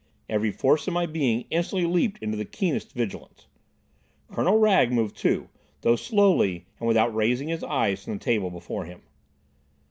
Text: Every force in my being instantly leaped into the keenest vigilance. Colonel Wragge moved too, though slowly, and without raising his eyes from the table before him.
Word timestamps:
Every 0.27 0.49
force 0.49 0.87
in 0.87 0.95
my 0.95 1.05
being 1.05 1.45
instantly 1.51 1.87
leaped 1.87 2.23
into 2.23 2.35
the 2.35 2.43
keenest 2.43 2.91
vigilance. 2.93 3.45
Colonel 4.31 4.57
Wragge 4.57 4.89
moved 4.89 5.15
too, 5.15 5.47
though 5.81 5.95
slowly, 5.95 6.65
and 6.79 6.87
without 6.87 7.13
raising 7.13 7.49
his 7.49 7.63
eyes 7.63 8.03
from 8.03 8.13
the 8.13 8.19
table 8.25 8.49
before 8.49 8.85
him. 8.85 9.03